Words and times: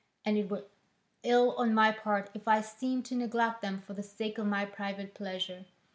And 0.25 0.35
it 0.35 0.49
were 0.49 0.63
ill 1.21 1.51
on 1.57 1.75
my 1.75 1.91
part 1.91 2.31
if 2.33 2.47
I 2.47 2.61
seemed 2.61 3.05
to 3.05 3.15
neglect 3.15 3.61
them 3.61 3.81
for 3.81 3.93
the 3.93 4.01
sake 4.01 4.39
of 4.39 4.47
my 4.47 4.65
private 4.65 5.13
pleasure. 5.13 5.65